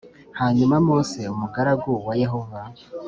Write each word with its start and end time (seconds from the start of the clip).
hanyuma 0.39 0.75
mose 0.87 1.19
umugaragu 1.33 1.89
wa 2.07 2.13
yehova+ 2.21 2.59